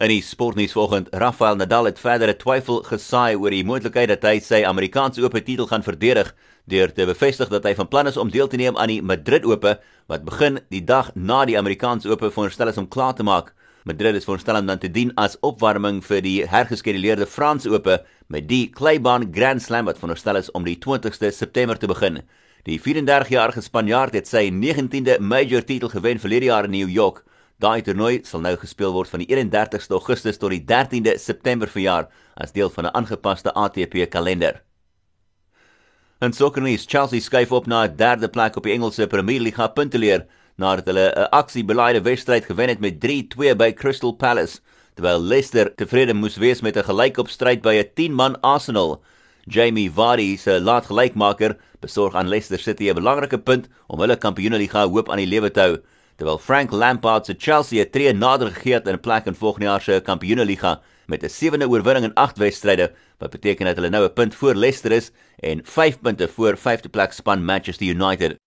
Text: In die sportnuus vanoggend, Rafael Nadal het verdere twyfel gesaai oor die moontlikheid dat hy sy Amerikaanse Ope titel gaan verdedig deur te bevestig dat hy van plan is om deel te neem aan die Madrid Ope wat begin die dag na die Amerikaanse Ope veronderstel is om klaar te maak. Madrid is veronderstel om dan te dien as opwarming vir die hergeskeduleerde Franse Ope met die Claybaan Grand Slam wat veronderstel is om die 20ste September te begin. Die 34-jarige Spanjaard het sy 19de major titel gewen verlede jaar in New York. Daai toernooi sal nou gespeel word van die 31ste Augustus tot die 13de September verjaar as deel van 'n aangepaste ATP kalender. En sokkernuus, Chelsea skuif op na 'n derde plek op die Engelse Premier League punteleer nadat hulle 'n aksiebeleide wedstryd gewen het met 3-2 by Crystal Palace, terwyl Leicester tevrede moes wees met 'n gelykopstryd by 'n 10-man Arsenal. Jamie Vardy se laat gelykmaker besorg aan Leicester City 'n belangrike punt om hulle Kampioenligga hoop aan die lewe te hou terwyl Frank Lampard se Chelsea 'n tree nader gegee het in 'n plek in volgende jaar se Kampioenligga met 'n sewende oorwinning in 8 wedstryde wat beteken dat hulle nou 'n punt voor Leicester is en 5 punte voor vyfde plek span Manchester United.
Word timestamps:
In 0.00 0.08
die 0.08 0.22
sportnuus 0.24 0.72
vanoggend, 0.72 1.10
Rafael 1.12 1.58
Nadal 1.60 1.84
het 1.84 1.98
verdere 2.00 2.32
twyfel 2.40 2.78
gesaai 2.86 3.34
oor 3.36 3.52
die 3.52 3.64
moontlikheid 3.68 4.08
dat 4.08 4.22
hy 4.24 4.38
sy 4.40 4.62
Amerikaanse 4.64 5.20
Ope 5.20 5.42
titel 5.44 5.66
gaan 5.68 5.82
verdedig 5.84 6.30
deur 6.64 6.94
te 6.96 7.04
bevestig 7.04 7.50
dat 7.52 7.66
hy 7.68 7.74
van 7.76 7.90
plan 7.92 8.08
is 8.08 8.16
om 8.16 8.30
deel 8.32 8.48
te 8.48 8.56
neem 8.56 8.78
aan 8.80 8.88
die 8.88 9.02
Madrid 9.04 9.44
Ope 9.44 9.74
wat 10.08 10.22
begin 10.24 10.62
die 10.72 10.80
dag 10.80 11.10
na 11.12 11.42
die 11.44 11.58
Amerikaanse 11.60 12.08
Ope 12.08 12.30
veronderstel 12.30 12.72
is 12.72 12.80
om 12.80 12.86
klaar 12.88 13.12
te 13.18 13.26
maak. 13.28 13.50
Madrid 13.84 14.16
is 14.16 14.24
veronderstel 14.24 14.62
om 14.62 14.70
dan 14.72 14.80
te 14.80 14.88
dien 14.88 15.12
as 15.20 15.36
opwarming 15.44 16.00
vir 16.06 16.24
die 16.24 16.38
hergeskeduleerde 16.48 17.28
Franse 17.28 17.68
Ope 17.68 17.98
met 18.32 18.46
die 18.48 18.70
Claybaan 18.72 19.28
Grand 19.28 19.60
Slam 19.60 19.90
wat 19.90 20.00
veronderstel 20.00 20.40
is 20.40 20.48
om 20.56 20.64
die 20.64 20.78
20ste 20.80 21.28
September 21.36 21.76
te 21.76 21.90
begin. 21.92 22.22
Die 22.64 22.80
34-jarige 22.80 23.60
Spanjaard 23.60 24.16
het 24.16 24.32
sy 24.32 24.46
19de 24.48 25.20
major 25.20 25.60
titel 25.60 25.92
gewen 25.92 26.22
verlede 26.22 26.48
jaar 26.48 26.64
in 26.64 26.78
New 26.78 26.88
York. 26.88 27.26
Daai 27.62 27.78
toernooi 27.86 28.24
sal 28.26 28.40
nou 28.42 28.56
gespeel 28.58 28.90
word 28.90 29.10
van 29.12 29.22
die 29.22 29.28
31ste 29.30 29.94
Augustus 29.94 30.40
tot 30.42 30.50
die 30.50 30.64
13de 30.66 31.12
September 31.22 31.70
verjaar 31.70 32.08
as 32.34 32.50
deel 32.56 32.70
van 32.74 32.86
'n 32.86 32.94
aangepaste 32.98 33.52
ATP 33.54 34.10
kalender. 34.10 34.62
En 36.18 36.32
sokkernuus, 36.32 36.86
Chelsea 36.86 37.20
skuif 37.20 37.52
op 37.52 37.66
na 37.66 37.84
'n 37.84 37.96
derde 37.96 38.28
plek 38.28 38.56
op 38.56 38.64
die 38.64 38.72
Engelse 38.72 39.06
Premier 39.06 39.40
League 39.40 39.72
punteleer 39.74 40.26
nadat 40.56 40.86
hulle 40.86 41.12
'n 41.14 41.30
aksiebeleide 41.30 42.02
wedstryd 42.02 42.44
gewen 42.44 42.68
het 42.68 42.80
met 42.80 43.00
3-2 43.00 43.54
by 43.56 43.72
Crystal 43.72 44.12
Palace, 44.12 44.60
terwyl 44.94 45.20
Leicester 45.20 45.74
tevrede 45.74 46.14
moes 46.14 46.36
wees 46.36 46.60
met 46.62 46.76
'n 46.76 46.82
gelykopstryd 46.82 47.62
by 47.62 47.74
'n 47.74 47.90
10-man 47.94 48.40
Arsenal. 48.40 49.02
Jamie 49.46 49.90
Vardy 49.90 50.36
se 50.36 50.60
laat 50.60 50.86
gelykmaker 50.86 51.56
besorg 51.80 52.14
aan 52.14 52.28
Leicester 52.28 52.58
City 52.58 52.90
'n 52.90 52.94
belangrike 52.94 53.38
punt 53.38 53.68
om 53.86 54.00
hulle 54.00 54.16
Kampioenligga 54.16 54.88
hoop 54.88 55.10
aan 55.10 55.18
die 55.18 55.26
lewe 55.26 55.50
te 55.50 55.60
hou 55.60 55.78
terwyl 56.22 56.38
Frank 56.38 56.70
Lampard 56.70 57.26
se 57.26 57.34
Chelsea 57.38 57.82
'n 57.82 57.90
tree 57.90 58.12
nader 58.12 58.50
gegee 58.52 58.74
het 58.74 58.86
in 58.86 58.94
'n 58.94 59.00
plek 59.00 59.26
in 59.26 59.34
volgende 59.34 59.66
jaar 59.66 59.80
se 59.80 60.00
Kampioenligga 60.00 60.80
met 61.06 61.22
'n 61.22 61.28
sewende 61.28 61.68
oorwinning 61.68 62.04
in 62.04 62.14
8 62.14 62.38
wedstryde 62.38 62.92
wat 63.18 63.30
beteken 63.30 63.66
dat 63.66 63.74
hulle 63.76 63.88
nou 63.90 64.04
'n 64.04 64.12
punt 64.12 64.34
voor 64.34 64.54
Leicester 64.54 64.92
is 64.92 65.10
en 65.38 65.60
5 65.64 66.00
punte 66.00 66.28
voor 66.28 66.56
vyfde 66.56 66.88
plek 66.88 67.12
span 67.12 67.44
Manchester 67.44 67.86
United. 67.86 68.38